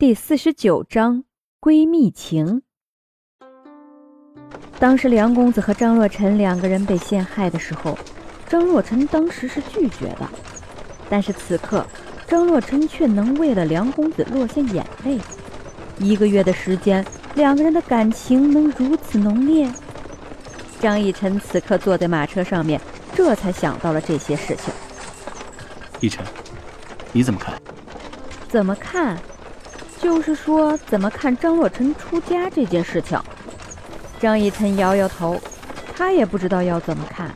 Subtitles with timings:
[0.00, 1.24] 第四十九章
[1.60, 2.62] 闺蜜情。
[4.78, 7.98] 当时梁公子和张若晨两个人被陷害的时候，
[8.48, 10.28] 张若晨当时是拒绝的，
[11.10, 11.84] 但是此刻
[12.28, 15.18] 张若晨却能为了梁公子落下眼泪。
[15.98, 17.04] 一个月的时间，
[17.34, 19.68] 两个人的感情能如此浓烈？
[20.80, 22.80] 张逸晨此刻坐在马车上面，
[23.16, 24.72] 这才想到了这些事情。
[25.98, 26.24] 逸晨，
[27.10, 27.60] 你怎么看？
[28.48, 29.18] 怎么看？
[30.00, 33.20] 就是说，怎么看张洛尘出家这件事情？
[34.20, 35.40] 张逸晨摇摇头，
[35.96, 37.34] 他也不知道要怎么看，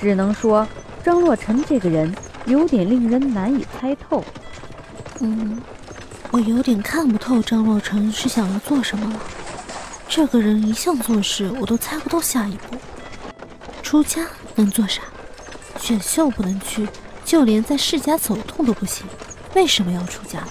[0.00, 0.66] 只能说
[1.02, 2.14] 张洛尘这个人
[2.46, 4.22] 有点令人难以猜透。
[5.20, 5.60] 嗯，
[6.30, 9.20] 我有点看不透张洛尘是想要做什么了。
[10.08, 12.76] 这个人一向做事，我都猜不到下一步。
[13.82, 15.02] 出家能做啥？
[15.78, 16.88] 选秀不能去，
[17.24, 19.06] 就连在世家走动都不行。
[19.54, 20.42] 为什么要出家？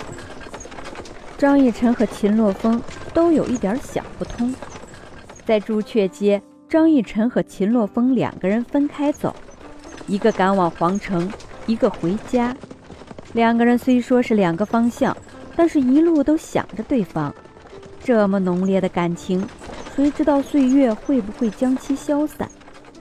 [1.44, 2.82] 张逸晨和秦洛风
[3.14, 4.56] 都有一点想不通。
[5.44, 9.36] 在朱雀街，张逸晨和秦洛风两个人分开走，
[10.08, 11.30] 一个赶往皇城，
[11.66, 12.56] 一个回家。
[13.34, 15.18] 两个人虽说是两个方向，
[15.54, 17.36] 但是一路都想着对方。
[18.02, 19.46] 这么浓烈的感情，
[19.94, 22.50] 谁知道岁月会不会将其消散？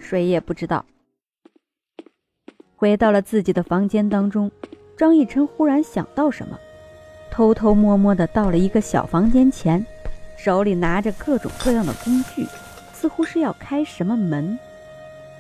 [0.01, 0.85] 谁也不知道。
[2.75, 4.51] 回到了自己的房间当中，
[4.97, 6.59] 张逸晨忽然想到什么。
[7.33, 9.85] 偷偷摸摸的到了一个小房间前，
[10.37, 12.47] 手里拿着各种各样的工具，
[12.93, 14.59] 似乎是要开什么门。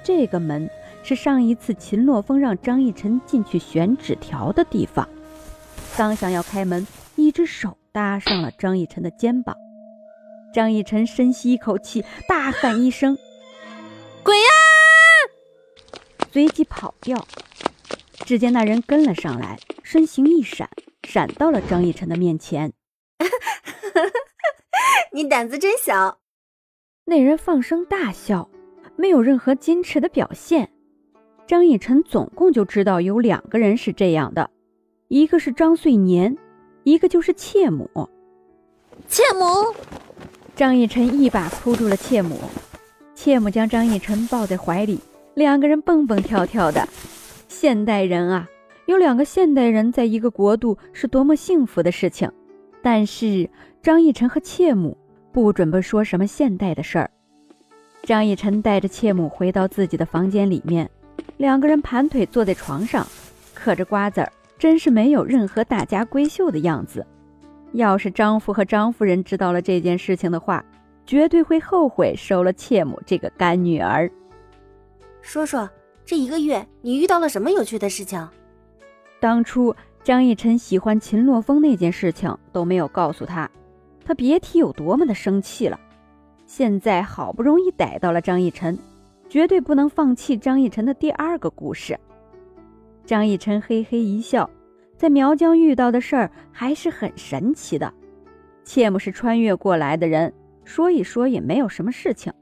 [0.02, 0.68] 这个门
[1.02, 5.06] 是上一次秦洛风让张逸晨进去选纸条的地方。
[5.94, 9.54] 刚想要开门，一只手搭上了张逸晨的肩膀。
[10.54, 13.18] 张逸晨深吸一口气，大喊一声
[14.24, 14.50] ：“鬼啊！”
[16.32, 17.22] 随即跑掉。
[18.24, 20.66] 只见那人跟了上来，身形一闪。
[21.06, 22.72] 闪到了张逸晨的面前，
[25.12, 26.18] 你胆子真小。
[27.04, 28.48] 那人放声大笑，
[28.96, 30.70] 没有任何矜持的表现。
[31.46, 34.50] 张逸晨总共就知道有两个人是这样的，
[35.08, 36.38] 一个是张岁年，
[36.84, 38.08] 一个就是妾母。
[39.08, 39.74] 妾母，
[40.54, 42.38] 张逸晨一把扑住了妾母，
[43.14, 45.00] 妾母将张逸晨抱在怀里，
[45.34, 46.88] 两个人蹦蹦跳跳的。
[47.48, 48.48] 现代人啊！
[48.92, 52.30] 有两个现代人在一个国度是多么幸福的事情，
[52.82, 53.48] 但是
[53.82, 54.94] 张逸晨和妾母
[55.32, 57.10] 不准备说什么现代的事儿。
[58.02, 60.90] 张逸晨带着妾母回到自己的房间里面，
[61.38, 63.06] 两个人盘腿坐在床上，
[63.54, 67.06] 嗑着瓜子儿，真是没有任何大家闺秀的样子。
[67.72, 70.62] 要是张夫和张夫人知道了这件事情的话，
[71.06, 74.10] 绝对会后悔收了妾母这个干女儿。
[75.22, 75.66] 说说
[76.04, 78.28] 这一个月你遇到了什么有趣的事情？
[79.22, 79.72] 当初
[80.02, 83.48] 张逸晨喜欢秦洛风那件事情都没有告诉他，
[84.04, 85.78] 他别提有多么的生气了。
[86.44, 88.76] 现在好不容易逮到了张逸晨，
[89.28, 91.96] 绝对不能放弃张逸晨的第二个故事。
[93.06, 94.50] 张逸晨嘿嘿一笑，
[94.96, 97.94] 在苗疆遇到的事儿还是很神奇的。
[98.64, 100.34] 切莫是穿越过来的人，
[100.64, 102.32] 说一说也没有什么事情。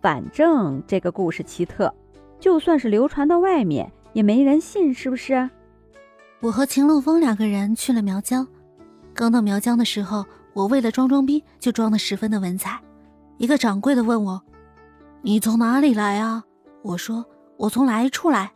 [0.00, 1.94] 反正这个故事奇特，
[2.38, 5.50] 就算是流传到外面，也没人信，是不是？
[6.40, 8.46] 我和秦洛风两个人去了苗疆，
[9.12, 10.24] 刚到苗疆的时候，
[10.54, 12.80] 我为了装装逼，就装得十分的文采。
[13.36, 14.42] 一个掌柜的问我
[15.20, 16.42] ：“你从哪里来啊？”
[16.82, 17.26] 我说
[17.58, 18.52] ：“我从来处来。”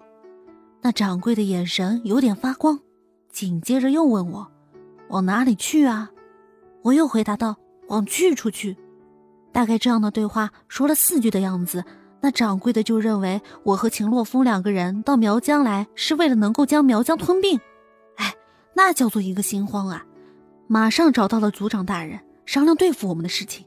[0.81, 2.81] 那掌柜的眼神有点发光，
[3.31, 4.51] 紧接着又问我
[5.09, 6.11] ：“往哪里去啊？”
[6.81, 7.57] 我又回答道
[7.89, 8.79] ：“往去处去。”
[9.53, 11.85] 大概这样的对话说了四句的样子。
[12.23, 17.61] 那掌柜的就认为我和秦洛风两个人到苗疆来，是为了能够将苗疆吞并。
[18.75, 20.05] 那叫做一个心慌啊！
[20.67, 23.65] 马上找到了族长大人，商量对付我们的事情。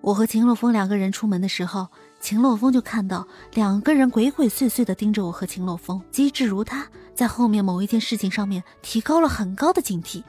[0.00, 1.88] 我和秦洛风两个人出门的时候，
[2.20, 10.22] 秦洛风就看到两个人鬼鬼祟祟地盯着我和秦洛风，机智如他，在后面某一件事情上面提高了很高的警惕。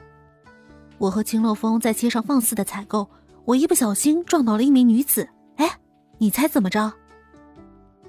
[0.98, 3.08] 我和秦洛风在街上放肆的采购，
[3.44, 5.28] 我一不小心撞倒了一名女子。
[5.56, 5.78] 哎，
[6.18, 6.92] 你猜怎么着？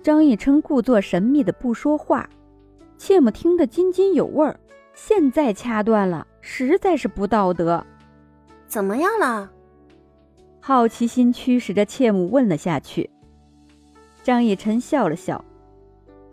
[0.02, 2.28] 张逸琛故作神秘的不说话，
[2.98, 4.60] 切莫听得津津有味儿。
[4.94, 7.86] 现在掐断了，实在是不道德。
[8.68, 9.50] 怎么样了？
[10.60, 13.10] 好奇心驱使着切姆问了下去。
[14.24, 15.44] 张逸晨笑了笑，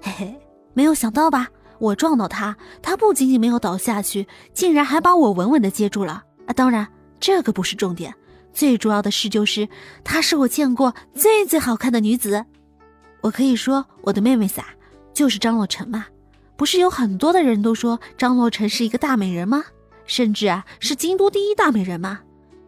[0.01, 0.41] 嘿嘿，
[0.75, 1.49] 没有想到吧？
[1.79, 6.25] 我撞到他，他不仅仅没有倒下去，竟然还把我稳稳的接住了。
[6.47, 6.87] 啊，当然，
[7.19, 8.15] 这个不是重点，
[8.53, 9.69] 最主要的事就是，
[10.05, 12.45] 她是我见过最最好看的女子。
[13.23, 14.67] 我可以说，我的妹妹撒
[15.15, 16.07] 就是张洛尘嘛。
[16.59, 19.65] 不是有很多的人都说张洛尘是一个大美人吗？
[20.07, 22.19] 甚至啊是京都第一大美人吗。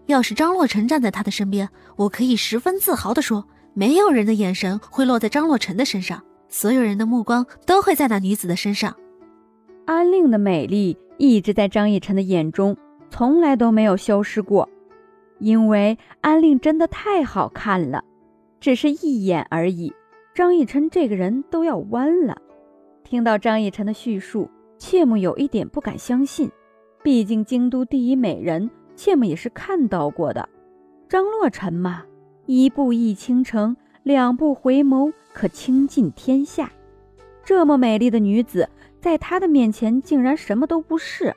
[0.06, 3.44] 要是张洛尘站在她的身边，我可以十分自豪地说，
[3.75, 8.96] 没有人的眼神会落在张洛尘的身上，所有人的目光都会在那女子的身上。
[9.87, 12.76] 安令的美丽一直在张逸晨的眼中，
[13.10, 14.69] 从来都没有消失过，
[15.40, 18.04] 因为安令真的太好看了，
[18.60, 19.92] 只是一眼而已，
[20.32, 22.40] 张逸晨这个人都要弯了。
[23.11, 24.49] 听到张逸晨的叙述，
[24.79, 26.49] 切木有一点不敢相信，
[27.03, 30.49] 毕竟京都第一美人，切木也是看到过的。
[31.09, 32.05] 张洛尘嘛，
[32.47, 36.71] 一步一倾城，两步回眸，可倾尽天下。
[37.43, 38.69] 这么美丽的女子。
[39.01, 41.35] 在他的面前，竟然什么都不是，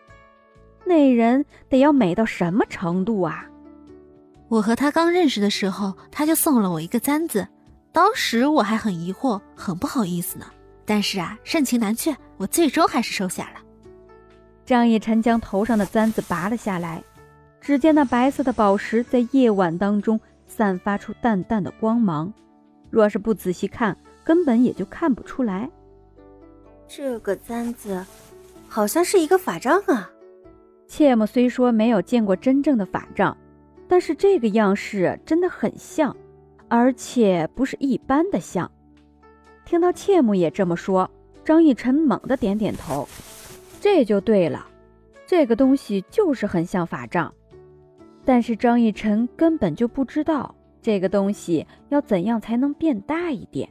[0.86, 3.50] 那人得要美到什么程度啊！
[4.50, 7.48] 我和他刚认识的时候，他就送了我一个簪子，
[7.94, 10.46] 当时我还很疑惑，很不好意思呢。
[10.86, 13.60] 但是啊，盛情难却，我最终还是收下了。
[14.66, 17.04] 张逸晨将头上的簪子拔了下来，
[17.60, 22.34] 只见那白色的宝石在夜晚当中散发出淡淡的光芒，
[22.90, 25.70] 若是不仔细看，根本也就看不出来。
[26.88, 28.06] 这个簪子，
[28.68, 30.10] 好像是一个法杖啊。
[30.88, 33.36] 切莫虽说没有见过真正的法杖，
[33.88, 36.16] 但是这个样式真的很像，
[36.68, 38.70] 而且不是一般的像。
[39.66, 41.10] 听到切木也这么说，
[41.44, 43.08] 张逸晨猛地点点头，
[43.80, 44.68] 这就对了，
[45.26, 47.34] 这个东西就是很像法杖。
[48.26, 53.70] 但是张逸晨根本就不知道这个东西要怎样才能变大一点。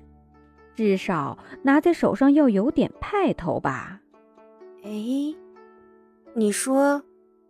[0.75, 4.00] 至少拿在手上要有点派头吧？
[4.83, 4.91] 哎，
[6.35, 7.03] 你说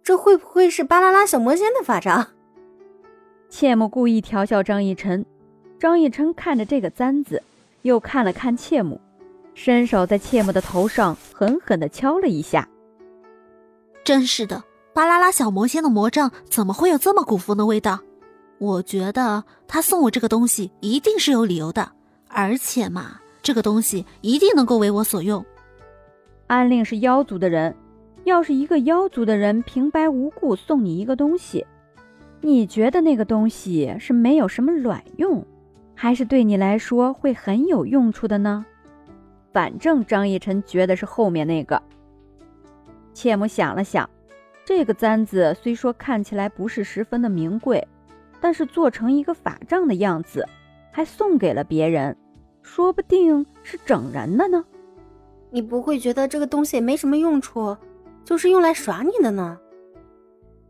[0.02, 2.28] 这会不会是巴啦啦小魔仙的法杖？
[3.48, 5.24] 切木故意调笑张逸晨。
[5.78, 7.42] 张逸晨看着这个簪子，
[7.82, 8.98] 又看了看切木，
[9.54, 12.68] 伸手在切木的头上狠狠地敲了一下。
[14.04, 18.00] 真是的，巴啦啦小魔仙的魔杖怎么会有这么古风的味道？
[18.58, 21.92] 我觉得他送我这个东西一定是有理由的。
[22.28, 25.44] 而且嘛，这个东西一定能够为我所用。
[26.46, 27.74] 安令是妖族的人，
[28.24, 31.66] 要是一个妖族的人平白无故送你一个东西，
[32.40, 35.44] 你觉得那个东西是没有什么卵用，
[35.94, 38.64] 还是对你来说会很有用处的呢？
[39.52, 41.80] 反正张逸晨觉得是后面那个。
[43.12, 44.08] 切莫想了想，
[44.64, 47.86] 这个簪子虽说看起来不是十分的名贵，
[48.40, 50.48] 但是做成一个法杖的样子，
[50.90, 52.16] 还送给了别人。
[52.62, 54.64] 说不定是整人的呢，
[55.50, 57.76] 你不会觉得这个东西没什么用处，
[58.24, 59.58] 就是用来耍你的呢？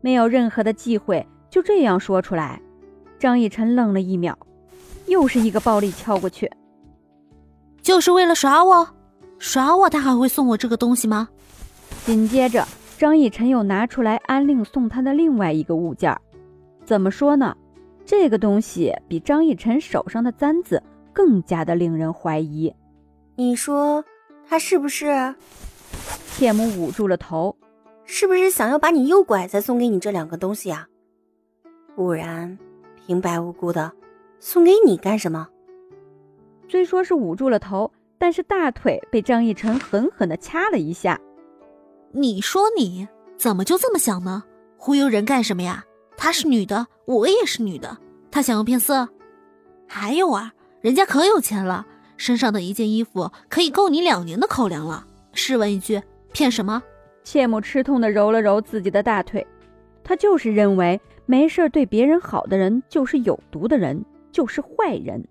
[0.01, 2.61] 没有任何的忌讳，就这样说出来。
[3.17, 4.37] 张逸晨愣了一秒，
[5.07, 6.51] 又是一个暴力敲过去，
[7.81, 8.87] 就是为了耍我？
[9.39, 11.29] 耍我他还会送我这个东西吗？
[12.05, 12.67] 紧接着，
[12.97, 16.15] 张逸晨又拿出来安令送他的另外一个物件
[16.85, 17.55] 怎么说呢？
[18.05, 20.81] 这个东西比张逸晨手上的簪子。
[21.15, 22.73] 更加的令人怀疑，
[23.35, 24.03] 你说
[24.49, 25.35] 他是不是？
[26.35, 27.55] 铁木捂住了头，
[28.03, 30.87] 是不是想要把你诱拐才送给你这两个东西啊？
[31.95, 32.57] 不然
[33.05, 33.91] 平白无故的
[34.45, 35.47] 送给你干什么？
[36.67, 41.17] 虽说是捂住了头，但是大腿被张逸晨狠狠的掐了一下。
[42.11, 43.07] 你说你
[43.37, 44.43] 怎么就这么想呢？
[44.75, 45.85] 忽悠人干什么呀？
[46.17, 47.97] 她是女的，我也是女的，
[48.29, 49.07] 她想要骗色？
[49.87, 50.51] 还有啊。
[50.81, 51.87] 人家可有钱了，
[52.17, 55.07] 身上的一件衣服可以够你两年的口粮了。
[55.31, 56.03] 试问一句，
[56.33, 56.83] 骗什么？
[57.23, 59.47] 切木吃痛的揉了揉自己的大腿，
[60.03, 64.03] 他就是认为没事对别人好的人就是有毒的人，
[64.33, 65.25] 就是坏人。